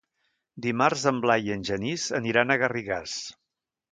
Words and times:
Dimarts 0.65 1.03
en 1.11 1.19
Blai 1.25 1.45
i 1.51 1.53
en 1.57 1.67
Genís 1.69 2.07
aniran 2.21 2.53
a 2.55 2.59
Garrigàs. 2.65 3.17